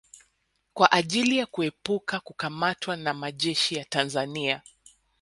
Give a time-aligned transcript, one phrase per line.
[0.73, 4.61] Kwa ajili ya kuepuka kukamatwa na majeshi ya Tanzania